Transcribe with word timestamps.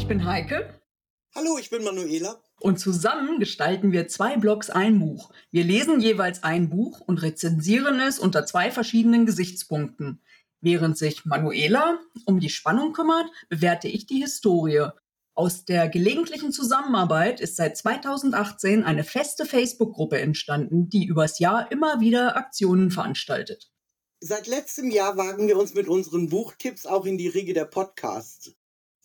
Ich 0.00 0.08
bin 0.08 0.24
Heike. 0.24 0.80
Hallo, 1.34 1.58
ich 1.58 1.68
bin 1.68 1.84
Manuela. 1.84 2.42
Und 2.58 2.80
zusammen 2.80 3.38
gestalten 3.38 3.92
wir 3.92 4.08
zwei 4.08 4.38
Blogs 4.38 4.70
ein 4.70 4.98
Buch. 4.98 5.30
Wir 5.50 5.62
lesen 5.62 6.00
jeweils 6.00 6.42
ein 6.42 6.70
Buch 6.70 7.00
und 7.00 7.20
rezensieren 7.20 8.00
es 8.00 8.18
unter 8.18 8.46
zwei 8.46 8.70
verschiedenen 8.70 9.26
Gesichtspunkten. 9.26 10.22
Während 10.62 10.96
sich 10.96 11.26
Manuela 11.26 11.98
um 12.24 12.40
die 12.40 12.48
Spannung 12.48 12.94
kümmert, 12.94 13.30
bewerte 13.50 13.88
ich 13.88 14.06
die 14.06 14.22
Historie. 14.22 14.86
Aus 15.34 15.66
der 15.66 15.90
gelegentlichen 15.90 16.50
Zusammenarbeit 16.50 17.38
ist 17.38 17.56
seit 17.56 17.76
2018 17.76 18.84
eine 18.84 19.04
feste 19.04 19.44
Facebook-Gruppe 19.44 20.18
entstanden, 20.18 20.88
die 20.88 21.04
übers 21.04 21.38
Jahr 21.38 21.70
immer 21.70 22.00
wieder 22.00 22.38
Aktionen 22.38 22.90
veranstaltet. 22.90 23.70
Seit 24.20 24.46
letztem 24.46 24.90
Jahr 24.90 25.18
wagen 25.18 25.46
wir 25.46 25.58
uns 25.58 25.74
mit 25.74 25.88
unseren 25.88 26.30
Buchtipps 26.30 26.86
auch 26.86 27.04
in 27.04 27.18
die 27.18 27.28
Riege 27.28 27.52
der 27.52 27.66
Podcasts. 27.66 28.54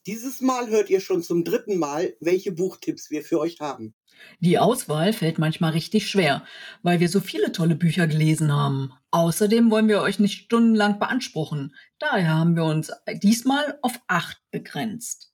Dieses 0.08 0.40
Mal 0.40 0.70
hört 0.70 0.91
ihr 0.91 1.02
schon 1.02 1.23
zum 1.23 1.44
dritten 1.44 1.80
Mal, 1.80 2.16
welche 2.20 2.52
Buchtipps 2.52 3.09
wir 3.09 3.23
für 3.23 3.40
euch 3.40 3.59
haben. 3.59 3.96
Die 4.40 4.59
Auswahl 4.59 5.13
fällt 5.13 5.40
manchmal 5.40 5.72
richtig 5.72 6.09
schwer, 6.09 6.46
weil 6.84 7.00
wir 7.00 7.09
so 7.09 7.20
viele 7.20 7.52
tolle 7.52 7.76
Bücher 7.76 8.05
gelesen 8.05 8.54
haben. 8.54 8.94
Außerdem 9.10 9.72
wollen 9.72 9.88
wir 9.88 10.02
euch 10.02 10.20
nicht 10.20 10.44
stundenlang 10.44 10.99
beanspruchen. 10.99 11.76
Daher 11.98 12.36
haben 12.36 12.55
wir 12.55 12.66
uns 12.66 12.91
diesmal 13.23 13.80
auf 13.82 13.99
acht 14.08 14.40
begrenzt. 14.52 15.34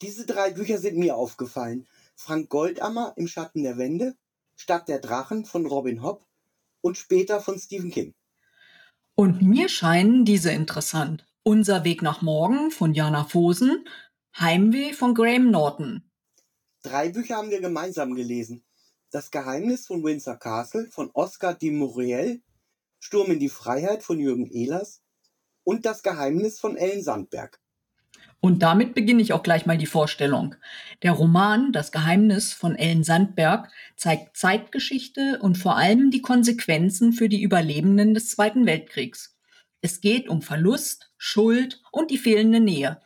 Diese 0.00 0.26
drei 0.26 0.52
Bücher 0.52 0.78
sind 0.78 0.96
mir 0.96 1.16
aufgefallen. 1.16 1.88
Frank 2.14 2.50
Goldammer 2.50 3.14
im 3.16 3.26
Schatten 3.26 3.64
der 3.64 3.78
Wände, 3.78 4.14
Stadt 4.54 4.88
der 4.88 5.00
Drachen 5.00 5.44
von 5.44 5.66
Robin 5.66 6.02
Hobb 6.02 6.24
und 6.82 6.96
später 6.96 7.40
von 7.40 7.58
Stephen 7.58 7.90
King. 7.90 8.14
Und 9.16 9.42
mir 9.42 9.68
scheinen 9.68 10.24
diese 10.24 10.52
interessant. 10.52 11.26
Unser 11.42 11.84
Weg 11.84 12.02
nach 12.02 12.20
morgen 12.20 12.70
von 12.70 12.92
Jana 12.92 13.24
Fosen, 13.24 13.88
Heimweh 14.38 14.92
von 14.92 15.14
Graham 15.14 15.50
Norton. 15.50 16.02
Drei 16.82 17.08
Bücher 17.08 17.36
haben 17.36 17.48
wir 17.48 17.62
gemeinsam 17.62 18.14
gelesen. 18.14 18.62
Das 19.10 19.30
Geheimnis 19.30 19.86
von 19.86 20.04
Windsor 20.04 20.36
Castle 20.36 20.88
von 20.90 21.10
Oscar 21.14 21.54
de 21.54 21.70
Muriel, 21.70 22.42
Sturm 22.98 23.32
in 23.32 23.38
die 23.38 23.48
Freiheit 23.48 24.02
von 24.02 24.20
Jürgen 24.20 24.50
Ehlers 24.50 25.00
und 25.64 25.86
Das 25.86 26.02
Geheimnis 26.02 26.60
von 26.60 26.76
Ellen 26.76 27.02
Sandberg. 27.02 27.58
Und 28.40 28.62
damit 28.62 28.94
beginne 28.94 29.22
ich 29.22 29.32
auch 29.32 29.42
gleich 29.42 29.64
mal 29.64 29.78
die 29.78 29.86
Vorstellung. 29.86 30.56
Der 31.02 31.12
Roman 31.12 31.72
Das 31.72 31.90
Geheimnis 31.90 32.52
von 32.52 32.76
Ellen 32.76 33.02
Sandberg 33.02 33.70
zeigt 33.96 34.36
Zeitgeschichte 34.36 35.38
und 35.40 35.56
vor 35.56 35.78
allem 35.78 36.10
die 36.10 36.20
Konsequenzen 36.20 37.14
für 37.14 37.30
die 37.30 37.42
Überlebenden 37.42 38.12
des 38.12 38.28
Zweiten 38.28 38.66
Weltkriegs. 38.66 39.38
Es 39.80 40.02
geht 40.02 40.28
um 40.28 40.42
Verlust, 40.42 41.09
Schuld 41.22 41.82
und 41.92 42.10
die 42.10 42.16
fehlende 42.16 42.60
Nähe. 42.60 42.98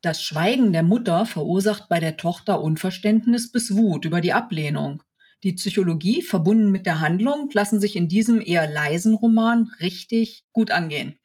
Das 0.00 0.22
Schweigen 0.22 0.72
der 0.72 0.82
Mutter 0.82 1.26
verursacht 1.26 1.90
bei 1.90 2.00
der 2.00 2.16
Tochter 2.16 2.62
Unverständnis 2.62 3.52
bis 3.52 3.76
Wut 3.76 4.06
über 4.06 4.22
die 4.22 4.32
Ablehnung. 4.32 5.02
Die 5.42 5.52
Psychologie 5.52 6.22
verbunden 6.22 6.70
mit 6.70 6.86
der 6.86 7.00
Handlung 7.00 7.50
lassen 7.52 7.78
sich 7.78 7.94
in 7.94 8.08
diesem 8.08 8.40
eher 8.40 8.66
leisen 8.66 9.12
Roman 9.12 9.70
richtig 9.80 10.46
gut 10.52 10.70
angehen. 10.70 11.18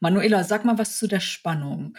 Manuela, 0.00 0.42
sag 0.42 0.64
mal 0.64 0.76
was 0.76 0.98
zu 0.98 1.06
der 1.06 1.20
Spannung. 1.20 1.96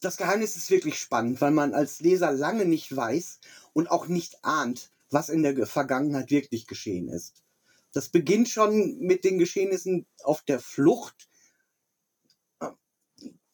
Das 0.00 0.16
Geheimnis 0.16 0.56
ist 0.56 0.70
wirklich 0.70 0.98
spannend, 0.98 1.42
weil 1.42 1.50
man 1.50 1.74
als 1.74 2.00
Leser 2.00 2.32
lange 2.32 2.64
nicht 2.64 2.96
weiß 2.96 3.40
und 3.74 3.90
auch 3.90 4.08
nicht 4.08 4.42
ahnt, 4.46 4.90
was 5.10 5.28
in 5.28 5.42
der 5.42 5.66
Vergangenheit 5.66 6.30
wirklich 6.30 6.66
geschehen 6.66 7.10
ist. 7.10 7.44
Das 7.92 8.08
beginnt 8.08 8.48
schon 8.48 8.96
mit 8.98 9.24
den 9.24 9.38
Geschehnissen 9.38 10.06
auf 10.24 10.40
der 10.40 10.58
Flucht. 10.58 11.27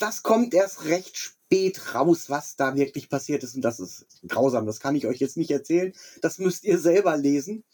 Das 0.05 0.23
kommt 0.23 0.53
erst 0.53 0.85
recht 0.85 1.17
spät 1.17 1.95
raus, 1.95 2.29
was 2.29 2.57
da 2.57 2.77
wirklich 2.77 3.09
passiert 3.09 3.43
ist. 3.43 3.55
Und 3.55 3.63
das 3.63 3.81
ist 3.81 4.07
grausam. 4.29 4.67
Das 4.67 4.79
kann 4.79 4.95
ich 4.95 5.07
euch 5.07 5.19
jetzt 5.19 5.39
nicht 5.39 5.51
erzählen. 5.51 5.95
Das 6.21 6.37
müsst 6.39 6.65
ihr 6.65 6.79
selber 6.79 7.17
lesen. 7.17 7.65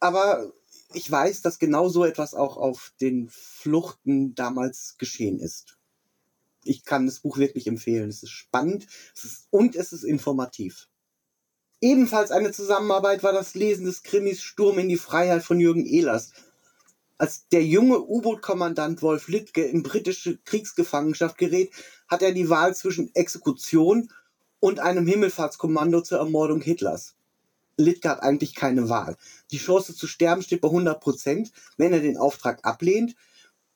Aber 0.00 0.52
ich 0.92 1.08
weiß, 1.08 1.40
dass 1.40 1.60
genau 1.60 1.88
so 1.88 2.04
etwas 2.04 2.34
auch 2.34 2.56
auf 2.56 2.92
den 3.00 3.28
Fluchten 3.30 4.34
damals 4.34 4.96
geschehen 4.98 5.38
ist. 5.38 5.78
Ich 6.64 6.82
kann 6.84 7.06
das 7.06 7.20
Buch 7.20 7.38
wirklich 7.38 7.68
empfehlen. 7.68 8.08
Es 8.08 8.24
ist 8.24 8.32
spannend 8.32 8.88
es 9.14 9.22
ist, 9.22 9.46
und 9.50 9.76
es 9.76 9.92
ist 9.92 10.02
informativ. 10.02 10.88
Ebenfalls 11.80 12.32
eine 12.32 12.50
Zusammenarbeit 12.50 13.22
war 13.22 13.32
das 13.32 13.54
Lesen 13.54 13.86
des 13.86 14.02
Krimis 14.02 14.42
Sturm 14.42 14.80
in 14.80 14.88
die 14.88 14.96
Freiheit 14.96 15.44
von 15.44 15.60
Jürgen 15.60 15.86
Ehlers. 15.86 16.32
Als 17.16 17.46
der 17.48 17.64
junge 17.64 18.00
U-Boot-Kommandant 18.00 19.00
Wolf 19.00 19.28
Littke 19.28 19.62
in 19.62 19.82
britische 19.82 20.38
Kriegsgefangenschaft 20.38 21.38
gerät, 21.38 21.70
hat 22.08 22.22
er 22.22 22.32
die 22.32 22.48
Wahl 22.48 22.74
zwischen 22.74 23.14
Exekution 23.14 24.10
und 24.58 24.80
einem 24.80 25.06
Himmelfahrtskommando 25.06 26.00
zur 26.00 26.18
Ermordung 26.18 26.60
Hitlers. 26.60 27.14
Littke 27.76 28.08
hat 28.08 28.22
eigentlich 28.22 28.54
keine 28.54 28.88
Wahl. 28.88 29.16
Die 29.50 29.58
Chance 29.58 29.94
zu 29.94 30.06
sterben 30.06 30.42
steht 30.42 30.60
bei 30.60 30.68
100 30.68 31.00
Prozent, 31.00 31.52
wenn 31.76 31.92
er 31.92 32.00
den 32.00 32.16
Auftrag 32.16 32.64
ablehnt 32.64 33.14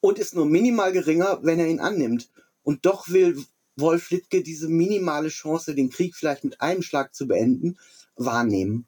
und 0.00 0.18
ist 0.18 0.34
nur 0.34 0.46
minimal 0.46 0.92
geringer, 0.92 1.40
wenn 1.42 1.60
er 1.60 1.68
ihn 1.68 1.80
annimmt. 1.80 2.30
Und 2.62 2.86
doch 2.86 3.08
will 3.08 3.44
Wolf 3.76 4.10
Littke 4.10 4.42
diese 4.42 4.68
minimale 4.68 5.28
Chance, 5.28 5.74
den 5.74 5.90
Krieg 5.90 6.16
vielleicht 6.16 6.44
mit 6.44 6.60
einem 6.60 6.82
Schlag 6.82 7.14
zu 7.14 7.26
beenden, 7.26 7.78
wahrnehmen. 8.16 8.86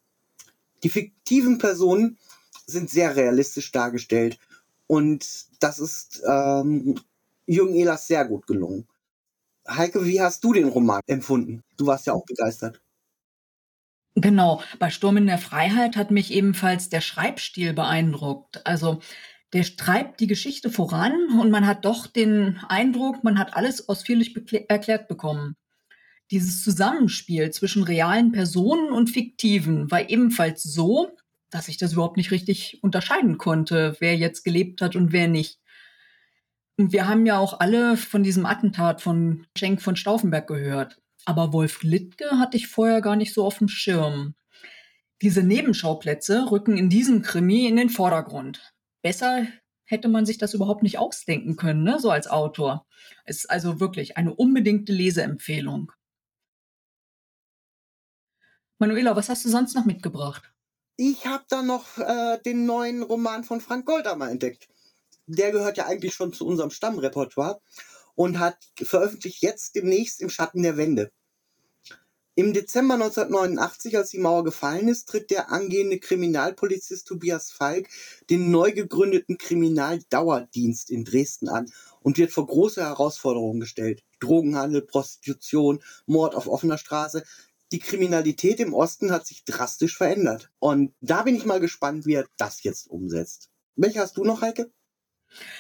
Die 0.83 0.89
fiktiven 0.89 1.59
Personen 1.59 2.19
sind 2.71 2.91
sehr 2.91 3.17
realistisch 3.17 3.73
dargestellt 3.73 4.39
und 4.87 5.27
das 5.61 5.79
ist 5.79 6.23
ähm, 6.27 6.99
Jürgen 7.47 7.75
Ehlers 7.75 8.07
sehr 8.07 8.25
gut 8.25 8.47
gelungen. 8.47 8.87
Heike, 9.69 10.05
wie 10.05 10.21
hast 10.21 10.43
du 10.43 10.53
den 10.53 10.69
Roman 10.69 11.01
empfunden? 11.07 11.63
Du 11.77 11.87
warst 11.87 12.07
ja 12.07 12.13
auch 12.13 12.25
begeistert. 12.25 12.81
Genau, 14.17 14.63
bei 14.79 14.91
Sturm 14.91 15.17
in 15.17 15.27
der 15.27 15.39
Freiheit 15.39 15.97
hat 15.97 16.11
mich 16.11 16.33
ebenfalls 16.33 16.89
der 16.89 17.01
Schreibstil 17.01 17.73
beeindruckt. 17.73 18.67
Also 18.67 19.01
der 19.53 19.65
treibt 19.65 20.21
die 20.21 20.27
Geschichte 20.27 20.71
voran 20.71 21.13
und 21.41 21.51
man 21.51 21.67
hat 21.67 21.85
doch 21.85 22.07
den 22.07 22.59
Eindruck, 22.69 23.23
man 23.25 23.39
hat 23.39 23.55
alles 23.55 23.89
ausführlich 23.89 24.35
erklärt 24.69 25.09
bekommen. 25.09 25.57
Dieses 26.31 26.63
Zusammenspiel 26.63 27.51
zwischen 27.51 27.83
realen 27.83 28.31
Personen 28.33 28.93
und 28.93 29.11
fiktiven 29.11 29.91
war 29.91 30.09
ebenfalls 30.09 30.63
so, 30.63 31.17
dass 31.51 31.69
ich 31.69 31.77
das 31.77 31.93
überhaupt 31.93 32.17
nicht 32.17 32.31
richtig 32.31 32.83
unterscheiden 32.83 33.39
konnte, 33.39 33.97
wer 33.99 34.17
jetzt 34.17 34.45
gelebt 34.45 34.83
hat 34.83 34.97
und 34.97 35.13
wer 35.13 35.29
nicht. 35.29 35.59
Und 36.77 36.93
wir 36.93 37.09
haben 37.09 37.27
ja 37.27 37.39
auch 37.39 37.61
alle 37.61 37.97
von 37.97 38.23
diesem 38.23 38.47
Attentat 38.47 39.03
von 39.03 39.47
Schenk 39.57 39.83
von 39.83 39.97
Stauffenberg 39.97 40.47
gehört. 40.47 41.01
Aber 41.27 41.53
Wolf 41.53 41.83
Littke 41.83 42.39
hatte 42.39 42.57
ich 42.57 42.69
vorher 42.69 43.03
gar 43.03 43.17
nicht 43.17 43.35
so 43.35 43.45
auf 43.45 43.59
dem 43.59 43.69
Schirm. 43.69 44.35
Diese 45.21 45.43
Nebenschauplätze 45.43 46.51
rücken 46.51 46.79
in 46.79 46.89
diesem 46.89 47.21
Krimi 47.21 47.67
in 47.67 47.77
den 47.77 47.91
Vordergrund 47.91 48.73
besser 49.03 49.47
hätte 49.85 50.09
man 50.09 50.25
sich 50.25 50.39
das 50.39 50.55
überhaupt 50.55 50.83
nicht 50.83 50.99
ausdenken 50.99 51.57
können, 51.57 51.83
ne? 51.83 51.99
so 51.99 52.11
als 52.11 52.29
Autor. 52.29 52.87
Es 53.25 53.39
ist 53.39 53.51
also 53.51 53.81
wirklich 53.81 54.17
eine 54.17 54.35
unbedingte 54.35 54.93
Leseempfehlung. 54.93 55.93
Manuela, 58.79 59.17
was 59.17 59.29
hast 59.29 59.45
du 59.45 59.49
sonst 59.49 59.75
noch 59.75 59.85
mitgebracht? 59.85 60.53
Ich 61.03 61.25
habe 61.25 61.45
da 61.49 61.63
noch 61.63 61.97
äh, 61.97 62.39
den 62.45 62.67
neuen 62.67 63.03
Roman 63.03 63.43
von 63.43 63.63
Frank 63.63 63.87
Goldammer 63.87 64.31
entdeckt. 64.31 64.69
Der 65.27 65.51
gehört 65.51 65.79
ja 65.79 65.87
eigentlich 65.87 66.13
schon 66.13 66.35
zu 66.35 66.47
unserem 66.47 66.69
Stammrepertoire 66.69 67.63
und 68.17 68.39
hat 68.39 68.59
veröffentlicht 68.77 69.41
jetzt 69.41 69.77
demnächst 69.77 70.21
im 70.21 70.29
Schatten 70.29 70.63
der 70.63 70.77
Wände. 70.77 71.11
Im 72.35 72.53
Dezember 72.53 72.95
1989, 72.95 73.97
als 73.97 74.11
die 74.11 74.19
Mauer 74.19 74.45
gefallen 74.45 74.89
ist, 74.89 75.09
tritt 75.09 75.31
der 75.31 75.51
angehende 75.51 75.99
Kriminalpolizist 75.99 77.07
Tobias 77.07 77.51
Falk 77.51 77.89
den 78.29 78.51
neu 78.51 78.73
gegründeten 78.73 79.39
Kriminaldauerdienst 79.39 80.91
in 80.91 81.07
Dresden 81.07 81.49
an 81.49 81.73
und 82.03 82.19
wird 82.19 82.31
vor 82.31 82.47
große 82.47 82.83
Herausforderungen 82.83 83.61
gestellt. 83.61 84.05
Drogenhandel, 84.21 84.83
Prostitution, 84.83 85.83
Mord 86.05 86.35
auf 86.35 86.47
offener 86.47 86.77
Straße. 86.79 87.25
Die 87.73 87.79
Kriminalität 87.79 88.59
im 88.61 88.75
Osten 88.75 89.13
hat 89.13 89.27
sich 89.27 89.45
drastisch 89.45 89.97
verändert. 89.97 90.51
Und 90.59 90.93
da 91.01 91.23
bin 91.23 91.37
ich 91.37 91.45
mal 91.45 91.61
gespannt, 91.61 92.05
wie 92.07 92.15
er 92.15 92.27
das 92.37 92.63
jetzt 92.63 92.89
umsetzt. 92.89 93.51
Welche 93.77 94.01
hast 94.01 94.17
du 94.17 94.25
noch, 94.25 94.43
Heike? 94.43 94.73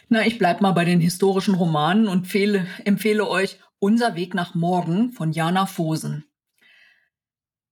Na, 0.09 0.27
ich 0.27 0.39
bleib 0.39 0.61
mal 0.61 0.73
bei 0.73 0.85
den 0.85 1.01
historischen 1.01 1.55
Romanen 1.55 2.09
und 2.09 2.27
fehle, 2.27 2.67
empfehle 2.85 3.29
euch 3.29 3.61
Unser 3.79 4.17
Weg 4.17 4.35
nach 4.35 4.55
Morgen 4.55 5.12
von 5.12 5.33
Jana 5.33 5.67
Fosen. 5.67 6.25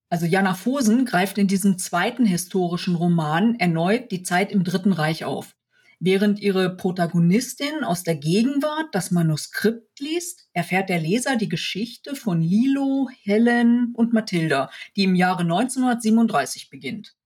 Also 0.08 0.24
Jana 0.24 0.54
Fosen 0.54 1.04
greift 1.04 1.36
in 1.36 1.48
diesem 1.48 1.76
zweiten 1.76 2.24
historischen 2.24 2.94
Roman 2.94 3.56
erneut 3.56 4.10
die 4.10 4.22
Zeit 4.22 4.52
im 4.52 4.64
Dritten 4.64 4.92
Reich 4.92 5.24
auf. 5.24 5.54
Während 6.00 6.38
ihre 6.38 6.76
Protagonistin 6.76 7.82
aus 7.82 8.04
der 8.04 8.14
Gegenwart 8.14 8.86
das 8.92 9.10
Manuskript 9.10 9.98
liest, 9.98 10.48
erfährt 10.52 10.88
der 10.88 11.00
Leser 11.00 11.34
die 11.34 11.48
Geschichte 11.48 12.14
von 12.14 12.40
Lilo, 12.40 13.08
Helen 13.22 13.92
und 13.94 14.12
Mathilda, 14.12 14.70
die 14.94 15.04
im 15.04 15.16
Jahre 15.16 15.42
1937 15.42 16.70
beginnt. 16.70 17.16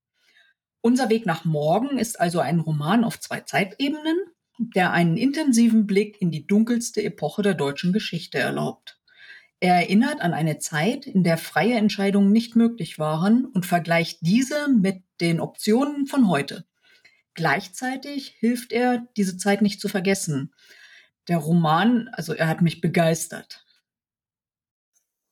Unser 0.81 1.11
Weg 1.11 1.27
nach 1.27 1.45
morgen 1.45 1.99
ist 1.99 2.19
also 2.19 2.41
ein 2.41 2.61
Roman 2.61 3.05
auf 3.05 3.21
zwei 3.21 3.41
Zeitebenen, 3.41 4.17
der 4.59 4.93
einen 4.93 5.19
intensiven 5.19 5.87
Blick 5.87 6.21
in 6.23 6.31
die 6.31 6.47
dunkelste 6.47 7.03
Epoche 7.03 7.43
der 7.43 7.55
deutschen 7.55 7.93
Geschichte 7.93 8.39
erlaubt. 8.39 8.99
Er 9.61 9.75
erinnert 9.75 10.23
an 10.23 10.33
eine 10.33 10.59
Zeit, 10.59 11.07
in 11.07 11.25
der 11.25 11.37
freie 11.37 11.75
Entscheidungen 11.75 12.33
nicht 12.33 12.57
möglich 12.57 12.99
waren 12.99 13.45
und 13.45 13.67
vergleicht 13.67 14.19
diese 14.23 14.69
mit 14.69 15.03
den 15.21 15.41
Optionen 15.41 16.07
von 16.07 16.29
heute. 16.29 16.65
Gleichzeitig 17.35 18.37
hilft 18.39 18.73
er, 18.73 19.07
diese 19.17 19.37
Zeit 19.37 19.63
nicht 19.63 19.81
zu 19.81 19.89
vergessen. 19.89 20.55
Der 21.29 21.39
Roman, 21.39 22.09
also 22.13 22.35
er 22.35 22.49
hat 22.49 22.63
mich 22.63 22.81
begeistert. 22.81 23.65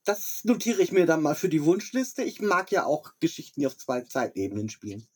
Das 0.05 0.41
notiere 0.45 0.81
ich 0.83 0.93
mir 0.93 1.05
dann 1.05 1.23
mal 1.23 1.35
für 1.35 1.49
die 1.49 1.65
Wunschliste. 1.65 2.23
Ich 2.23 2.41
mag 2.41 2.73
ja 2.73 2.85
auch 2.85 3.13
Geschichten, 3.21 3.61
die 3.61 3.67
auf 3.67 3.77
zwei 3.77 4.01
Zeitebenen 4.01 4.71
spielen. 4.71 5.07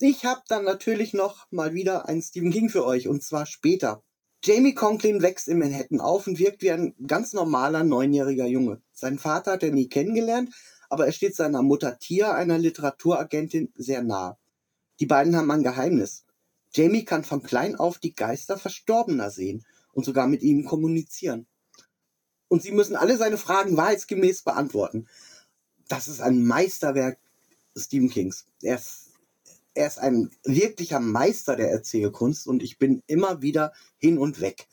Ich 0.00 0.24
habe 0.24 0.42
dann 0.48 0.64
natürlich 0.64 1.12
noch 1.12 1.46
mal 1.50 1.72
wieder 1.74 2.08
einen 2.08 2.22
Stephen 2.22 2.52
King 2.52 2.68
für 2.68 2.84
euch 2.84 3.08
und 3.08 3.22
zwar 3.22 3.46
später. 3.46 4.02
Jamie 4.44 4.74
Conklin 4.74 5.22
wächst 5.22 5.48
in 5.48 5.58
Manhattan 5.58 6.00
auf 6.00 6.26
und 6.28 6.38
wirkt 6.38 6.62
wie 6.62 6.70
ein 6.70 6.94
ganz 7.06 7.32
normaler 7.32 7.82
neunjähriger 7.82 8.46
Junge. 8.46 8.80
Seinen 8.92 9.18
Vater 9.18 9.52
hat 9.52 9.64
er 9.64 9.72
nie 9.72 9.88
kennengelernt, 9.88 10.54
aber 10.88 11.06
er 11.06 11.12
steht 11.12 11.34
seiner 11.34 11.62
Mutter 11.62 11.98
Tia, 11.98 12.32
einer 12.32 12.58
Literaturagentin, 12.58 13.72
sehr 13.74 14.02
nah. 14.02 14.37
Die 15.00 15.06
beiden 15.06 15.36
haben 15.36 15.50
ein 15.50 15.62
Geheimnis. 15.62 16.24
Jamie 16.74 17.04
kann 17.04 17.24
von 17.24 17.42
klein 17.42 17.76
auf 17.76 17.98
die 17.98 18.14
Geister 18.14 18.58
Verstorbener 18.58 19.30
sehen 19.30 19.64
und 19.92 20.04
sogar 20.04 20.26
mit 20.26 20.42
ihnen 20.42 20.64
kommunizieren. 20.64 21.46
Und 22.48 22.62
sie 22.62 22.72
müssen 22.72 22.96
alle 22.96 23.16
seine 23.16 23.38
Fragen 23.38 23.76
wahrheitsgemäß 23.76 24.42
beantworten. 24.42 25.06
Das 25.88 26.08
ist 26.08 26.20
ein 26.20 26.44
Meisterwerk 26.44 27.18
Stephen 27.76 28.10
Kings. 28.10 28.46
Er 28.62 28.76
ist 28.76 29.08
er 29.78 29.86
ist 29.86 29.98
ein 29.98 30.30
wirklicher 30.42 30.98
Meister 30.98 31.54
der 31.54 31.70
Erzählkunst 31.70 32.48
und 32.48 32.64
ich 32.64 32.78
bin 32.78 33.04
immer 33.06 33.42
wieder 33.42 33.72
hin 33.96 34.18
und 34.18 34.40
weg. 34.40 34.66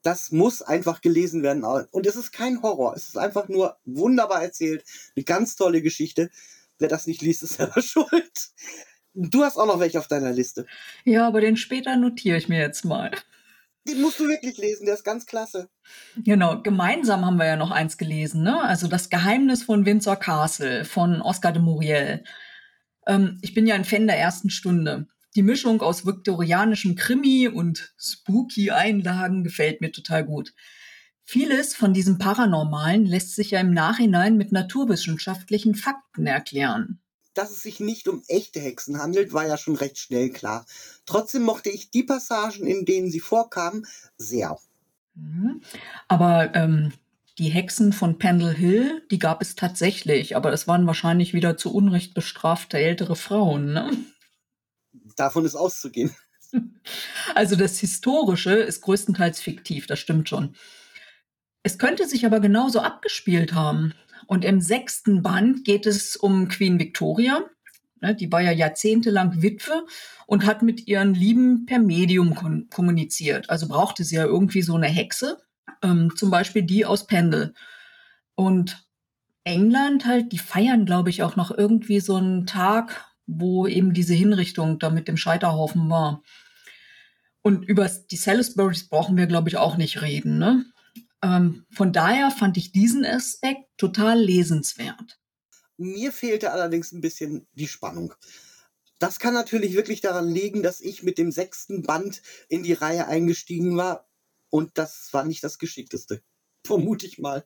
Das 0.00 0.32
muss 0.32 0.62
einfach 0.62 1.02
gelesen 1.02 1.42
werden. 1.42 1.64
Und 1.64 2.06
es 2.06 2.16
ist 2.16 2.32
kein 2.32 2.62
Horror. 2.62 2.94
Es 2.96 3.08
ist 3.08 3.18
einfach 3.18 3.48
nur 3.48 3.76
wunderbar 3.84 4.42
erzählt. 4.42 4.84
Eine 5.14 5.24
ganz 5.24 5.54
tolle 5.56 5.82
Geschichte. 5.82 6.30
Wer 6.78 6.88
das 6.88 7.06
nicht 7.06 7.20
liest, 7.20 7.42
ist 7.42 7.54
selber 7.54 7.82
schuld. 7.82 8.52
Du 9.20 9.42
hast 9.42 9.56
auch 9.56 9.66
noch 9.66 9.80
welche 9.80 9.98
auf 9.98 10.06
deiner 10.06 10.32
Liste. 10.32 10.64
Ja, 11.04 11.26
aber 11.26 11.40
den 11.40 11.56
später 11.56 11.96
notiere 11.96 12.36
ich 12.36 12.48
mir 12.48 12.60
jetzt 12.60 12.84
mal. 12.84 13.10
Den 13.88 14.00
musst 14.00 14.20
du 14.20 14.28
wirklich 14.28 14.58
lesen, 14.58 14.86
der 14.86 14.94
ist 14.94 15.04
ganz 15.04 15.26
klasse. 15.26 15.68
Genau, 16.16 16.62
gemeinsam 16.62 17.26
haben 17.26 17.38
wir 17.38 17.46
ja 17.46 17.56
noch 17.56 17.72
eins 17.72 17.98
gelesen, 17.98 18.44
ne? 18.44 18.62
Also 18.62 18.86
das 18.86 19.10
Geheimnis 19.10 19.64
von 19.64 19.84
Windsor 19.84 20.16
Castle 20.16 20.84
von 20.84 21.20
Oscar 21.20 21.50
de 21.50 21.60
Muriel. 21.60 22.22
Ähm, 23.08 23.38
ich 23.42 23.54
bin 23.54 23.66
ja 23.66 23.74
ein 23.74 23.84
Fan 23.84 24.06
der 24.06 24.18
ersten 24.18 24.50
Stunde. 24.50 25.08
Die 25.34 25.42
Mischung 25.42 25.80
aus 25.80 26.06
viktorianischem 26.06 26.94
Krimi 26.94 27.48
und 27.48 27.92
spooky 27.98 28.70
Einlagen 28.70 29.42
gefällt 29.42 29.80
mir 29.80 29.90
total 29.90 30.24
gut. 30.24 30.54
Vieles 31.24 31.74
von 31.74 31.92
diesem 31.92 32.18
Paranormalen 32.18 33.04
lässt 33.04 33.34
sich 33.34 33.50
ja 33.50 33.60
im 33.60 33.72
Nachhinein 33.72 34.36
mit 34.36 34.52
naturwissenschaftlichen 34.52 35.74
Fakten 35.74 36.26
erklären. 36.26 37.00
Dass 37.38 37.52
es 37.52 37.62
sich 37.62 37.78
nicht 37.78 38.08
um 38.08 38.24
echte 38.26 38.58
Hexen 38.58 38.98
handelt, 38.98 39.32
war 39.32 39.46
ja 39.46 39.56
schon 39.56 39.76
recht 39.76 39.96
schnell 39.96 40.30
klar. 40.30 40.66
Trotzdem 41.06 41.42
mochte 41.42 41.70
ich 41.70 41.92
die 41.92 42.02
Passagen, 42.02 42.66
in 42.66 42.84
denen 42.84 43.12
sie 43.12 43.20
vorkamen, 43.20 43.86
sehr. 44.16 44.58
Mhm. 45.14 45.62
Aber 46.08 46.52
ähm, 46.56 46.92
die 47.38 47.50
Hexen 47.50 47.92
von 47.92 48.18
Pendle 48.18 48.50
Hill, 48.50 49.06
die 49.12 49.20
gab 49.20 49.40
es 49.40 49.54
tatsächlich, 49.54 50.34
aber 50.34 50.52
es 50.52 50.66
waren 50.66 50.88
wahrscheinlich 50.88 51.32
wieder 51.32 51.56
zu 51.56 51.72
Unrecht 51.72 52.12
bestrafte 52.12 52.76
ältere 52.76 53.14
Frauen. 53.14 53.72
Ne? 53.72 53.92
Davon 55.14 55.44
ist 55.44 55.54
auszugehen. 55.54 56.10
Also 57.34 57.56
das 57.56 57.78
Historische 57.78 58.52
ist 58.52 58.80
größtenteils 58.80 59.38
fiktiv, 59.38 59.86
das 59.86 59.98
stimmt 59.98 60.30
schon. 60.30 60.56
Es 61.62 61.76
könnte 61.76 62.08
sich 62.08 62.24
aber 62.24 62.40
genauso 62.40 62.80
abgespielt 62.80 63.52
haben. 63.52 63.92
Und 64.26 64.44
im 64.44 64.60
sechsten 64.60 65.22
Band 65.22 65.64
geht 65.64 65.86
es 65.86 66.16
um 66.16 66.48
Queen 66.48 66.78
Victoria. 66.78 67.44
Ne, 68.00 68.14
die 68.14 68.30
war 68.30 68.40
ja 68.40 68.52
jahrzehntelang 68.52 69.42
Witwe 69.42 69.84
und 70.26 70.46
hat 70.46 70.62
mit 70.62 70.86
ihren 70.86 71.14
Lieben 71.14 71.66
per 71.66 71.78
Medium 71.78 72.34
kommuniziert. 72.70 73.50
Also 73.50 73.66
brauchte 73.68 74.04
sie 74.04 74.16
ja 74.16 74.24
irgendwie 74.24 74.62
so 74.62 74.76
eine 74.76 74.86
Hexe, 74.86 75.38
ähm, 75.82 76.12
zum 76.16 76.30
Beispiel 76.30 76.62
die 76.62 76.84
aus 76.84 77.06
Pendel. 77.06 77.54
Und 78.34 78.86
England 79.42 80.06
halt, 80.06 80.32
die 80.32 80.38
feiern, 80.38 80.84
glaube 80.84 81.10
ich, 81.10 81.22
auch 81.22 81.34
noch 81.34 81.50
irgendwie 81.50 82.00
so 82.00 82.16
einen 82.16 82.46
Tag, 82.46 83.04
wo 83.26 83.66
eben 83.66 83.94
diese 83.94 84.14
Hinrichtung 84.14 84.78
da 84.78 84.90
mit 84.90 85.08
dem 85.08 85.16
Scheiterhaufen 85.16 85.88
war. 85.90 86.22
Und 87.42 87.64
über 87.64 87.90
die 88.10 88.16
Salisburys 88.16 88.88
brauchen 88.88 89.16
wir, 89.16 89.26
glaube 89.26 89.48
ich, 89.48 89.56
auch 89.56 89.76
nicht 89.76 90.02
reden. 90.02 90.38
Ne? 90.38 90.66
Ähm, 91.22 91.66
von 91.70 91.92
daher 91.92 92.30
fand 92.30 92.56
ich 92.56 92.72
diesen 92.72 93.04
Aspekt 93.04 93.66
total 93.76 94.18
lesenswert. 94.20 95.18
Mir 95.76 96.12
fehlte 96.12 96.52
allerdings 96.52 96.92
ein 96.92 97.00
bisschen 97.00 97.46
die 97.52 97.68
Spannung. 97.68 98.14
Das 98.98 99.18
kann 99.18 99.34
natürlich 99.34 99.74
wirklich 99.74 100.00
daran 100.00 100.28
liegen, 100.28 100.62
dass 100.62 100.80
ich 100.80 101.02
mit 101.02 101.18
dem 101.18 101.30
sechsten 101.30 101.82
Band 101.82 102.20
in 102.48 102.64
die 102.64 102.72
Reihe 102.72 103.06
eingestiegen 103.06 103.76
war 103.76 104.08
und 104.50 104.78
das 104.78 105.08
war 105.12 105.24
nicht 105.24 105.44
das 105.44 105.58
Geschickteste, 105.58 106.22
vermute 106.66 107.06
ich 107.06 107.18
mal. 107.18 107.44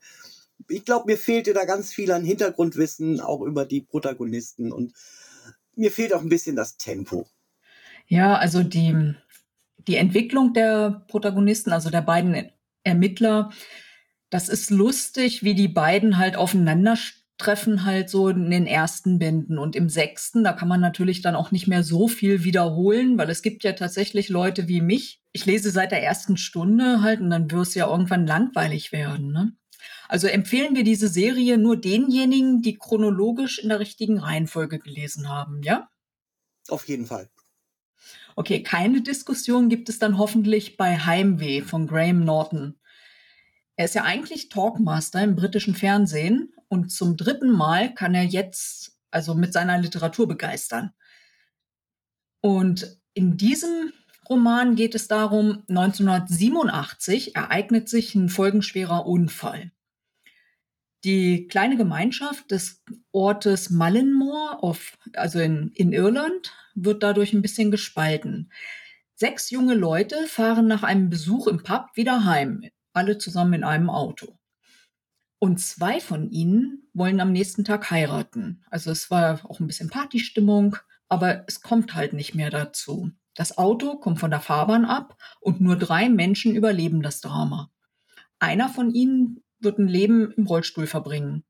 Ich 0.69 0.85
glaube, 0.85 1.07
mir 1.07 1.19
fehlte 1.19 1.53
da 1.55 1.65
ganz 1.65 1.93
viel 1.93 2.13
an 2.13 2.25
Hintergrundwissen, 2.25 3.21
auch 3.21 3.43
über 3.43 3.65
die 3.67 3.81
Protagonisten. 3.81 4.71
Und 4.71 4.93
mir 5.75 5.91
fehlt 5.91 6.15
auch 6.15 6.21
ein 6.21 6.29
bisschen 6.29 6.55
das 6.55 6.77
Tempo. 6.77 7.27
Ja, 8.07 8.37
also 8.37 8.63
die, 8.63 9.15
die 9.89 9.97
Entwicklung 9.97 10.53
der 10.53 11.05
Protagonisten, 11.09 11.73
also 11.73 11.91
der 11.91 12.03
beiden 12.03 12.53
Ermittler, 12.85 13.51
das 14.31 14.49
ist 14.49 14.71
lustig, 14.71 15.43
wie 15.43 15.55
die 15.55 15.69
beiden 15.69 16.19
halt 16.19 16.37
aufeinander 16.37 16.97
treffen 17.39 17.85
halt 17.85 18.09
so 18.09 18.29
in 18.29 18.51
den 18.51 18.67
ersten 18.67 19.19
Bänden 19.19 19.59
und 19.59 19.75
im 19.75 19.89
sechsten, 19.89 20.45
da 20.45 20.53
kann 20.53 20.69
man 20.69 20.81
natürlich 20.81 21.23
dann 21.23 21.35
auch 21.35 21.51
nicht 21.51 21.67
mehr 21.67 21.83
so 21.83 22.07
viel 22.07 22.45
wiederholen, 22.45 23.19
weil 23.19 23.31
es 23.31 23.43
gibt 23.43 23.65
ja 23.65 23.73
tatsächlich 23.73 24.29
Leute 24.29 24.69
wie 24.69 24.81
mich. 24.81 25.21
Ich 25.33 25.45
lese 25.45 25.71
seit 25.71 25.91
der 25.91 26.03
ersten 26.03 26.37
Stunde 26.37 27.03
halt 27.03 27.21
und 27.21 27.31
dann 27.31 27.51
wird 27.51 27.67
es 27.67 27.75
ja 27.75 27.89
irgendwann 27.89 28.27
langweilig 28.27 28.93
werden. 28.93 29.33
Ne? 29.33 29.53
Also 30.09 30.29
empfehlen 30.29 30.77
wir 30.77 30.85
diese 30.85 31.09
Serie 31.09 31.59
nur 31.59 31.77
denjenigen, 31.77 32.63
die 32.63 32.77
chronologisch 32.77 33.59
in 33.59 33.71
der 33.71 33.81
richtigen 33.81 34.19
Reihenfolge 34.19 34.79
gelesen 34.79 35.29
haben, 35.29 35.63
ja? 35.63 35.89
Auf 36.69 36.87
jeden 36.87 37.07
Fall. 37.07 37.29
Okay, 38.37 38.63
keine 38.63 39.03
Diskussion 39.03 39.69
gibt 39.69 39.89
es 39.89 39.99
dann 39.99 40.19
hoffentlich 40.19 40.77
bei 40.77 40.97
Heimweh 40.99 41.61
von 41.61 41.87
Graham 41.87 42.25
Norton. 42.25 42.79
Er 43.77 43.87
ist 43.87 43.95
ja 43.95 44.05
eigentlich 44.05 44.49
Talkmaster 44.49 45.23
im 45.23 45.37
britischen 45.37 45.75
Fernsehen 45.75 46.53
und 46.69 46.91
zum 46.91 47.17
dritten 47.17 47.51
Mal 47.51 47.95
kann 47.95 48.15
er 48.15 48.25
jetzt 48.25 48.99
also 49.11 49.35
mit 49.35 49.53
seiner 49.53 49.79
Literatur 49.79 50.27
begeistern. 50.27 50.93
Und 52.41 52.99
in 53.15 53.37
diesem 53.37 53.93
Roman 54.29 54.77
geht 54.77 54.95
es 54.95 55.09
darum, 55.09 55.65
1987 55.69 57.37
ereignet 57.37 57.89
sich 57.89 58.15
ein 58.15 58.29
folgenschwerer 58.29 59.07
Unfall. 59.07 59.73
Die 61.05 61.49
kleine 61.49 61.77
Gemeinschaft 61.77 62.51
des 62.51 62.83
Ortes 63.11 63.71
Mullinmore, 63.71 64.63
auf, 64.63 64.97
also 65.15 65.41
in, 65.41 65.73
in 65.75 65.93
Irland, 65.93 66.53
wird 66.75 67.03
dadurch 67.03 67.33
ein 67.33 67.43
bisschen 67.43 67.71
gespalten. 67.71 68.51
Sechs 69.15 69.51
junge 69.51 69.75
Leute 69.75 70.27
fahren 70.27 70.67
nach 70.67 70.83
einem 70.83 71.11
Besuch 71.11 71.47
im 71.47 71.63
Pub 71.63 71.87
wieder 71.95 72.25
heim, 72.25 72.65
alle 72.93 73.19
zusammen 73.19 73.55
in 73.55 73.65
einem 73.65 73.91
Auto. 73.91 74.39
Und 75.39 75.59
zwei 75.61 76.01
von 76.01 76.31
ihnen 76.31 76.89
wollen 76.95 77.21
am 77.21 77.33
nächsten 77.33 77.65
Tag 77.65 77.91
heiraten. 77.91 78.65
Also 78.71 78.91
es 78.91 79.11
war 79.11 79.45
auch 79.49 79.61
ein 79.61 79.67
bisschen 79.67 79.91
Partystimmung, 79.91 80.77
aber 81.09 81.45
es 81.47 81.63
kommt 81.63 81.95
halt 81.95 82.13
nicht 82.13 82.35
mehr 82.35 82.51
dazu. 82.51 83.11
Das 83.35 83.59
Auto 83.59 83.97
kommt 83.97 84.21
von 84.21 84.31
der 84.31 84.41
Fahrbahn 84.41 84.85
ab 84.85 85.17
und 85.41 85.61
nur 85.61 85.77
drei 85.77 86.09
Menschen 86.09 86.55
überleben 86.55 87.03
das 87.03 87.21
Drama. 87.21 87.71
Einer 88.39 88.69
von 88.69 88.93
ihnen 88.93 89.43
wird 89.59 89.79
ein 89.79 89.89
Leben 89.89 90.33
im 90.33 90.47
Rollstuhl 90.47 90.87
verbringen. 90.87 91.45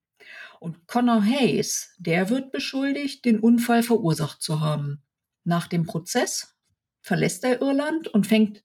Und 0.60 0.86
Connor 0.86 1.24
Hayes, 1.24 1.94
der 1.98 2.30
wird 2.30 2.52
beschuldigt, 2.52 3.24
den 3.24 3.40
Unfall 3.40 3.82
verursacht 3.82 4.40
zu 4.40 4.60
haben. 4.60 5.02
Nach 5.44 5.66
dem 5.66 5.84
Prozess 5.84 6.56
verlässt 7.00 7.44
er 7.44 7.60
Irland 7.60 8.08
und 8.08 8.26
fängt 8.26 8.64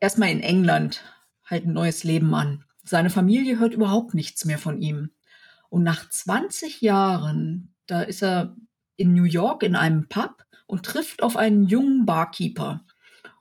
erstmal 0.00 0.30
in 0.30 0.40
England 0.40 1.02
halt 1.44 1.64
ein 1.64 1.72
neues 1.72 2.04
Leben 2.04 2.34
an. 2.34 2.64
Seine 2.84 3.10
Familie 3.10 3.58
hört 3.58 3.74
überhaupt 3.74 4.14
nichts 4.14 4.44
mehr 4.44 4.58
von 4.58 4.80
ihm. 4.80 5.10
Und 5.70 5.82
nach 5.82 6.08
20 6.08 6.80
Jahren, 6.80 7.74
da 7.86 8.02
ist 8.02 8.22
er 8.22 8.56
in 8.96 9.14
New 9.14 9.24
York 9.24 9.62
in 9.62 9.76
einem 9.76 10.08
Pub 10.08 10.44
und 10.66 10.84
trifft 10.84 11.22
auf 11.22 11.36
einen 11.36 11.66
jungen 11.66 12.06
Barkeeper. 12.06 12.84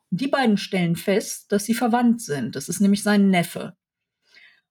Und 0.10 0.22
die 0.22 0.28
beiden 0.28 0.58
stellen 0.58 0.96
fest, 0.96 1.52
dass 1.52 1.66
sie 1.66 1.74
verwandt 1.74 2.22
sind. 2.22 2.56
Das 2.56 2.70
ist 2.70 2.80
nämlich 2.80 3.04
sein 3.04 3.30
Neffe. 3.30 3.76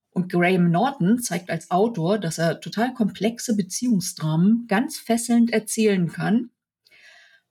Und 0.09 0.31
Graham 0.31 0.71
Norton 0.71 1.19
zeigt 1.19 1.51
als 1.51 1.69
Autor, 1.69 2.17
dass 2.17 2.39
er 2.39 2.59
total 2.59 2.93
komplexe 2.93 3.55
Beziehungsdramen 3.55 4.65
ganz 4.67 4.97
fesselnd 4.97 5.51
erzählen 5.51 6.11
kann. 6.11 6.49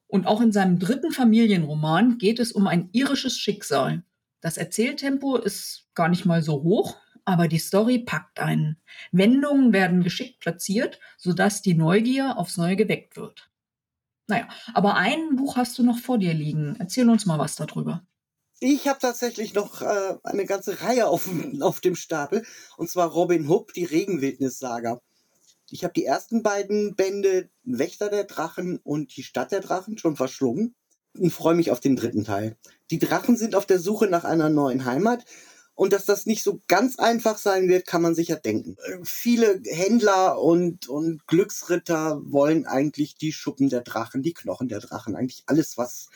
Und 0.08 0.26
auch 0.26 0.40
in 0.40 0.52
seinem 0.52 0.78
dritten 0.78 1.10
Familienroman 1.10 2.18
geht 2.18 2.38
es 2.38 2.52
um 2.52 2.66
ein 2.66 2.88
irisches 2.92 3.38
Schicksal. 3.38 4.04
Das 4.40 4.56
Erzähltempo 4.56 5.36
ist 5.36 5.88
gar 5.94 6.08
nicht 6.08 6.24
mal 6.24 6.42
so 6.42 6.62
hoch, 6.62 6.96
aber 7.24 7.48
die 7.48 7.58
Story 7.58 7.98
packt 7.98 8.38
einen. 8.38 8.80
Wendungen 9.10 9.72
werden 9.72 10.04
geschickt 10.04 10.40
platziert, 10.40 11.00
sodass 11.16 11.62
die 11.62 11.74
Neugier 11.74 12.38
aufs 12.38 12.56
Neue 12.56 12.76
geweckt 12.76 13.16
wird. 13.16 13.50
Naja, 14.28 14.48
aber 14.74 14.94
ein 14.94 15.36
Buch 15.36 15.56
hast 15.56 15.78
du 15.78 15.82
noch 15.82 15.98
vor 15.98 16.18
dir 16.18 16.34
liegen. 16.34 16.76
Erzähl 16.78 17.08
uns 17.08 17.26
mal 17.26 17.38
was 17.38 17.56
darüber. 17.56 18.06
Ich 18.60 18.88
habe 18.88 18.98
tatsächlich 18.98 19.54
noch 19.54 19.82
äh, 19.82 20.14
eine 20.22 20.46
ganze 20.46 20.80
Reihe 20.80 21.08
auf, 21.08 21.28
auf 21.60 21.80
dem 21.80 21.94
Stapel, 21.94 22.44
und 22.76 22.88
zwar 22.88 23.08
Robin 23.08 23.48
Hood, 23.48 23.76
die 23.76 23.84
Regenwildnis-Saga. 23.84 24.98
Ich 25.70 25.84
habe 25.84 25.94
die 25.94 26.04
ersten 26.04 26.42
beiden 26.42 26.94
Bände 26.94 27.48
Wächter 27.64 28.08
der 28.08 28.24
Drachen 28.24 28.78
und 28.82 29.16
die 29.16 29.22
Stadt 29.22 29.52
der 29.52 29.60
Drachen 29.60 29.98
schon 29.98 30.16
verschlungen 30.16 30.74
und 31.18 31.32
freue 31.32 31.54
mich 31.54 31.70
auf 31.70 31.80
den 31.80 31.96
dritten 31.96 32.24
Teil. 32.24 32.56
Die 32.90 32.98
Drachen 32.98 33.36
sind 33.36 33.54
auf 33.54 33.66
der 33.66 33.78
Suche 33.78 34.06
nach 34.06 34.24
einer 34.24 34.48
neuen 34.48 34.84
Heimat 34.84 35.24
und 35.74 35.92
dass 35.92 36.06
das 36.06 36.24
nicht 36.24 36.42
so 36.42 36.62
ganz 36.68 36.98
einfach 36.98 37.36
sein 37.36 37.68
wird, 37.68 37.86
kann 37.86 38.00
man 38.00 38.14
sicher 38.14 38.36
denken. 38.36 38.76
Viele 39.02 39.60
Händler 39.64 40.40
und, 40.40 40.88
und 40.88 41.26
Glücksritter 41.26 42.20
wollen 42.24 42.66
eigentlich 42.66 43.16
die 43.16 43.32
Schuppen 43.32 43.68
der 43.68 43.82
Drachen, 43.82 44.22
die 44.22 44.34
Knochen 44.34 44.68
der 44.68 44.80
Drachen, 44.80 45.16
eigentlich 45.16 45.42
alles, 45.46 45.76
was 45.76 46.08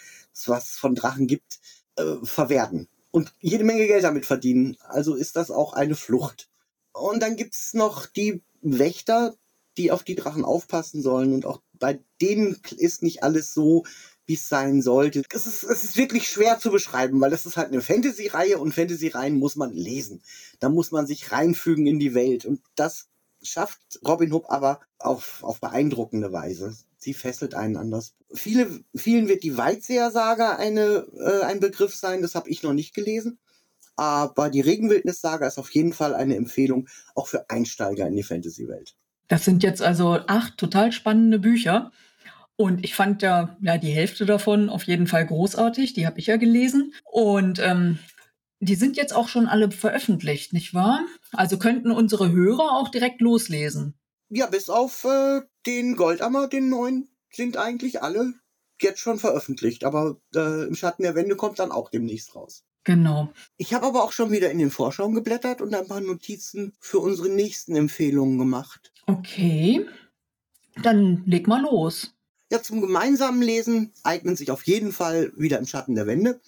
was 0.47 0.71
von 0.71 0.95
Drachen 0.95 1.27
gibt, 1.27 1.61
äh, 1.97 2.17
verwerten 2.23 2.89
und 3.11 3.33
jede 3.41 3.65
Menge 3.65 3.87
Geld 3.87 4.05
damit 4.05 4.27
verdienen. 4.27 4.77
Also 4.81 5.15
ist 5.15 5.37
das 5.37 5.51
auch 5.51 5.73
eine 5.73 5.97
Flucht. 5.97 6.49
Und 6.93 7.21
dann 7.21 7.37
gibt's 7.37 7.75
noch 7.75 8.07
die 8.07 8.43
Wächter, 8.61 9.35
die 9.77 9.93
auf 9.93 10.03
die 10.03 10.15
Drachen 10.15 10.45
aufpassen 10.45 11.03
sollen. 11.03 11.33
Und 11.33 11.47
auch 11.47 11.61
bei 11.73 12.01
denen 12.21 12.61
ist 12.77 13.03
nicht 13.03 13.23
alles 13.23 13.55
so, 13.55 13.85
wie 14.27 14.35
es 14.35 14.49
sein 14.49 14.83
sollte. 14.83 15.23
Es 15.33 15.47
ist, 15.47 15.65
es 15.65 15.85
ist 15.85 15.97
wirklich 15.97 16.29
schwer 16.29 16.59
zu 16.59 16.71
beschreiben, 16.71 17.21
weil 17.21 17.31
das 17.31 17.47
ist 17.47 17.57
halt 17.57 17.73
eine 17.73 17.83
Fantasy-Reihe 17.83 18.59
und 18.59 18.73
Fantasy-Reihen 18.73 19.39
muss 19.39 19.57
man 19.57 19.73
lesen. 19.73 20.23
Da 20.61 20.69
muss 20.69 20.93
man 20.93 21.07
sich 21.07 21.33
reinfügen 21.33 21.87
in 21.87 21.99
die 21.99 22.15
Welt. 22.15 22.45
Und 22.45 22.61
das 22.77 23.09
schafft 23.43 23.81
Robin 24.07 24.33
Hood 24.33 24.45
aber 24.49 24.81
auf, 24.99 25.43
auf 25.43 25.61
beeindruckende 25.61 26.33
Weise. 26.33 26.77
Sie 26.99 27.15
fesselt 27.15 27.55
einen 27.55 27.77
anders. 27.77 28.15
Viele, 28.33 28.69
vielen 28.95 29.27
wird 29.27 29.43
die 29.43 29.57
Weitseher-Saga 29.57 30.57
eine, 30.57 31.07
äh, 31.19 31.43
ein 31.45 31.59
Begriff 31.59 31.95
sein. 31.97 32.23
Das 32.23 32.35
habe 32.35 32.51
ich 32.51 32.63
noch 32.63 32.75
nicht 32.75 32.95
gelesen. 32.95 33.39
Aber 34.01 34.49
die 34.49 34.63
Regenwildnis-Saga 34.63 35.47
ist 35.47 35.59
auf 35.59 35.71
jeden 35.73 35.93
Fall 35.93 36.15
eine 36.15 36.35
Empfehlung, 36.35 36.89
auch 37.15 37.27
für 37.27 37.51
Einsteiger 37.51 38.07
in 38.07 38.17
die 38.17 38.23
Fantasy-Welt. 38.23 38.95
Das 39.29 39.45
sind 39.45 39.63
jetzt 39.63 39.83
also 39.83 40.21
acht 40.27 40.57
total 40.57 40.91
spannende 40.91 41.39
Bücher. 41.39 41.93
Und 42.57 42.83
ich 42.83 42.95
fand 42.95 43.21
ja, 43.21 43.59
ja 43.61 43.77
die 43.77 43.91
Hälfte 43.91 44.25
davon 44.25 44.71
auf 44.71 44.85
jeden 44.85 45.07
Fall 45.07 45.27
großartig. 45.27 45.93
Die 45.93 46.07
habe 46.07 46.19
ich 46.19 46.29
ja 46.29 46.39
gelesen. 46.39 46.95
Und 47.05 47.59
ähm, 47.59 47.99
die 48.61 48.75
sind 48.75 48.97
jetzt 48.97 49.15
auch 49.15 49.29
schon 49.29 49.47
alle 49.47 49.71
veröffentlicht, 49.71 50.55
nicht 50.55 50.73
wahr? 50.73 51.05
Also 51.33 51.59
könnten 51.59 51.91
unsere 51.91 52.33
Hörer 52.33 52.79
auch 52.79 52.89
direkt 52.89 53.21
loslesen. 53.21 53.99
Ja, 54.31 54.47
bis 54.47 54.71
auf 54.71 55.05
äh, 55.05 55.43
den 55.67 55.95
Goldammer, 55.97 56.49
den 56.49 56.71
neuen, 56.71 57.11
sind 57.31 57.59
eigentlich 57.59 58.03
alle 58.03 58.33
jetzt 58.81 59.01
schon 59.01 59.19
veröffentlicht. 59.19 59.85
Aber 59.85 60.17
äh, 60.35 60.67
im 60.69 60.75
Schatten 60.75 61.03
der 61.03 61.15
Wände 61.15 61.37
kommt 61.37 61.59
dann 61.59 61.71
auch 61.71 61.91
demnächst 61.91 62.35
raus. 62.35 62.65
Genau. 62.85 63.33
Ich 63.57 63.75
habe 63.75 63.87
aber 63.87 64.03
auch 64.03 64.13
schon 64.13 64.31
wieder 64.33 64.51
in 64.51 64.59
den 64.59 64.71
Vorschauen 64.71 65.15
geblättert 65.15 65.61
und 65.61 65.75
ein 65.75 65.87
paar 65.87 66.01
Notizen 66.01 66.73
für 66.81 66.99
unsere 66.99 67.29
nächsten 67.29 67.77
Empfehlungen 67.77 68.39
gemacht. 68.39 68.93
Okay, 69.07 69.87
dann 70.83 71.23
leg 71.27 71.47
mal 71.47 71.63
los. 71.63 72.15
Ja, 72.51 72.63
zum 72.63 72.81
gemeinsamen 72.81 73.43
Lesen 73.43 73.93
eignen 74.03 74.35
sich 74.35 74.51
auf 74.51 74.65
jeden 74.65 74.93
Fall 74.93 75.33
wieder 75.37 75.59
im 75.59 75.67
Schatten 75.67 75.95
der 75.95 76.07
Wände. 76.07 76.41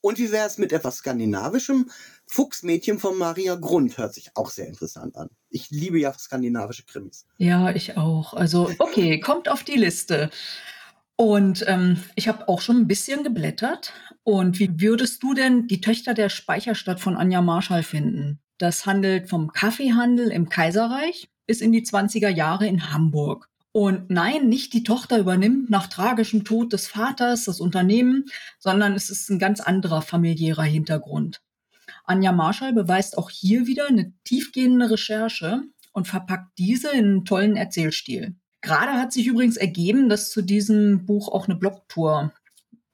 Und 0.00 0.18
wie 0.18 0.32
wäre 0.32 0.46
es 0.46 0.58
mit 0.58 0.72
etwas 0.72 0.96
Skandinavischem? 0.96 1.90
Fuchsmädchen 2.26 2.98
von 2.98 3.18
Maria 3.18 3.54
Grund 3.54 3.98
hört 3.98 4.14
sich 4.14 4.30
auch 4.34 4.50
sehr 4.50 4.66
interessant 4.66 5.16
an. 5.16 5.28
Ich 5.48 5.70
liebe 5.70 5.98
ja 5.98 6.12
skandinavische 6.12 6.84
Krimis. 6.84 7.26
Ja, 7.38 7.70
ich 7.70 7.96
auch. 7.96 8.34
Also, 8.34 8.70
okay, 8.78 9.20
kommt 9.20 9.48
auf 9.48 9.62
die 9.62 9.76
Liste. 9.76 10.30
Und 11.22 11.64
ähm, 11.68 11.98
ich 12.16 12.26
habe 12.26 12.48
auch 12.48 12.60
schon 12.60 12.78
ein 12.78 12.88
bisschen 12.88 13.22
geblättert. 13.22 13.92
Und 14.24 14.58
wie 14.58 14.80
würdest 14.80 15.22
du 15.22 15.34
denn 15.34 15.68
die 15.68 15.80
Töchter 15.80 16.14
der 16.14 16.28
Speicherstadt 16.28 16.98
von 16.98 17.16
Anja 17.16 17.40
Marschall 17.40 17.84
finden? 17.84 18.40
Das 18.58 18.86
handelt 18.86 19.28
vom 19.28 19.52
Kaffeehandel 19.52 20.32
im 20.32 20.48
Kaiserreich 20.48 21.28
bis 21.46 21.60
in 21.60 21.70
die 21.70 21.84
20er 21.84 22.28
Jahre 22.28 22.66
in 22.66 22.92
Hamburg. 22.92 23.48
Und 23.70 24.10
nein, 24.10 24.48
nicht 24.48 24.72
die 24.72 24.82
Tochter 24.82 25.16
übernimmt 25.20 25.70
nach 25.70 25.86
tragischem 25.86 26.42
Tod 26.42 26.72
des 26.72 26.88
Vaters 26.88 27.44
das 27.44 27.60
Unternehmen, 27.60 28.24
sondern 28.58 28.94
es 28.94 29.08
ist 29.08 29.30
ein 29.30 29.38
ganz 29.38 29.60
anderer 29.60 30.02
familiärer 30.02 30.64
Hintergrund. 30.64 31.40
Anja 32.04 32.32
Marschall 32.32 32.72
beweist 32.72 33.16
auch 33.16 33.30
hier 33.30 33.68
wieder 33.68 33.86
eine 33.86 34.12
tiefgehende 34.24 34.90
Recherche 34.90 35.62
und 35.92 36.08
verpackt 36.08 36.58
diese 36.58 36.90
in 36.90 37.04
einen 37.04 37.24
tollen 37.24 37.54
Erzählstil. 37.54 38.34
Gerade 38.62 38.92
hat 38.92 39.12
sich 39.12 39.26
übrigens 39.26 39.56
ergeben, 39.56 40.08
dass 40.08 40.30
zu 40.30 40.40
diesem 40.40 41.04
Buch 41.04 41.28
auch 41.28 41.46
eine 41.46 41.56
Blogtour 41.56 42.32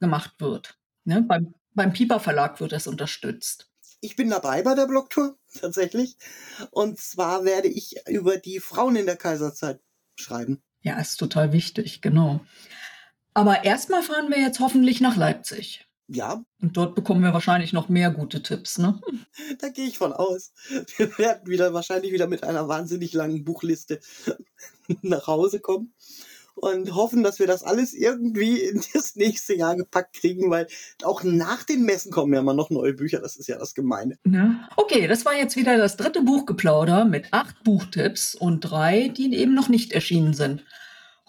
gemacht 0.01 0.35
wird. 0.39 0.79
Ne? 1.05 1.23
Beim, 1.23 1.55
beim 1.75 1.93
Piper 1.93 2.21
Verlag 2.21 2.61
wird 2.61 2.73
das 2.73 2.87
unterstützt. 2.87 3.71
Ich 4.01 4.17
bin 4.17 4.31
dabei 4.31 4.63
bei 4.63 4.75
der 4.75 4.87
Blogtour, 4.87 5.37
tatsächlich. 5.61 6.17
Und 6.71 6.99
zwar 6.99 7.45
werde 7.45 7.69
ich 7.69 7.97
über 8.09 8.39
die 8.39 8.61
Frauen 8.61 8.97
in 8.97 9.07
der 9.07 9.17
Kaiserzeit 9.17 9.81
schreiben. 10.17 10.63
Ja, 10.81 10.99
ist 10.99 11.17
total 11.17 11.53
wichtig, 11.53 12.01
genau. 12.01 12.41
Aber 13.35 13.65
erstmal 13.65 14.03
fahren 14.03 14.31
wir 14.31 14.41
jetzt 14.41 14.61
hoffentlich 14.61 15.01
nach 15.01 15.17
Leipzig. 15.17 15.88
Ja. 16.09 16.43
Und 16.63 16.77
dort 16.77 16.95
bekommen 16.95 17.23
wir 17.23 17.35
wahrscheinlich 17.35 17.73
noch 17.73 17.91
mehr 17.91 18.11
gute 18.11 18.43
Tipps, 18.43 18.79
ne? 18.79 18.99
Da 19.61 19.69
gehe 19.69 19.87
ich 19.87 19.99
von 19.99 20.13
aus. 20.13 20.53
Wir 20.97 21.17
werden 21.19 21.47
wieder 21.47 21.75
wahrscheinlich 21.75 22.13
wieder 22.13 22.27
mit 22.27 22.45
einer 22.45 22.67
wahnsinnig 22.67 23.13
langen 23.13 23.45
Buchliste 23.45 24.01
nach 25.03 25.27
Hause 25.27 25.61
kommen 25.61 25.93
und 26.55 26.95
hoffen, 26.95 27.23
dass 27.23 27.39
wir 27.39 27.47
das 27.47 27.63
alles 27.63 27.95
irgendwie 27.95 28.61
in 28.61 28.83
das 28.95 29.17
nächste 29.17 29.55
Jahr 29.55 29.77
gepackt 29.77 30.17
kriegen, 30.17 30.51
weil 30.51 30.67
auch 31.03 31.23
nach 31.23 31.63
den 31.65 31.85
Messen 31.85 32.11
kommen 32.11 32.33
ja 32.33 32.41
immer 32.41 32.55
noch 32.55 32.71
neue 32.71 32.95
Bücher. 32.95 33.21
Das 33.21 33.37
ist 33.37 33.47
ja 33.47 33.59
das 33.59 33.75
Gemeine. 33.75 34.19
Ja. 34.27 34.69
Okay, 34.77 35.07
das 35.07 35.25
war 35.25 35.35
jetzt 35.35 35.57
wieder 35.57 35.77
das 35.77 35.97
dritte 35.97 36.23
Buchgeplauder 36.23 37.05
mit 37.05 37.33
acht 37.33 37.63
Buchtipps 37.65 38.35
und 38.35 38.61
drei, 38.61 39.09
die 39.09 39.35
eben 39.35 39.55
noch 39.55 39.69
nicht 39.69 39.93
erschienen 39.93 40.35
sind. 40.35 40.65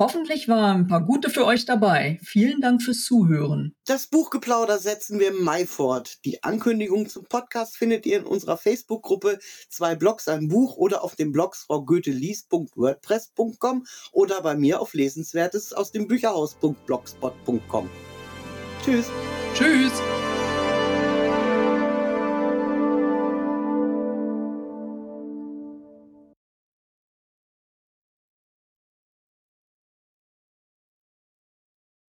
Hoffentlich 0.01 0.47
waren 0.47 0.83
ein 0.83 0.87
paar 0.87 1.05
gute 1.05 1.29
für 1.29 1.45
euch 1.45 1.65
dabei. 1.65 2.21
Vielen 2.23 2.61
Dank 2.61 2.81
fürs 2.81 3.03
Zuhören. 3.03 3.75
Das 3.85 4.07
Buchgeplauder 4.07 4.79
setzen 4.79 5.19
wir 5.19 5.27
im 5.27 5.43
Mai 5.43 5.65
fort. 5.65 6.19
Die 6.23 6.41
Ankündigung 6.41 7.09
zum 7.09 7.25
Podcast 7.25 7.75
findet 7.75 8.05
ihr 8.05 8.19
in 8.19 8.25
unserer 8.25 8.55
Facebook-Gruppe 8.55 9.39
Zwei 9.67 9.95
Blogs 9.95 10.29
ein 10.29 10.47
Buch 10.47 10.77
oder 10.77 11.03
auf 11.03 11.17
dem 11.17 11.33
Blog 11.33 11.57
fraugoetheliest.wordpress.com 11.57 13.85
oder 14.13 14.41
bei 14.41 14.55
mir 14.55 14.79
auf 14.79 14.93
Lesenswertes 14.93 15.73
aus 15.73 15.91
dem 15.91 16.07
Bücherhaus.blogspot.com. 16.07 17.89
Tschüss. 18.85 19.11
Tschüss. 19.53 19.91